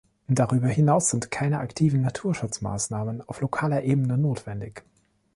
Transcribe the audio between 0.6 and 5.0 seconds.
hinaus sind keine aktiven Naturschutzmaßnahmen auf lokaler Ebene notwendig.